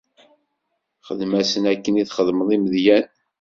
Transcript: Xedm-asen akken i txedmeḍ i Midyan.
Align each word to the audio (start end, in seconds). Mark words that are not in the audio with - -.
Xedm-asen 1.07 1.63
akken 1.73 1.99
i 2.01 2.03
txedmeḍ 2.05 2.49
i 2.55 2.57
Midyan. 2.63 3.05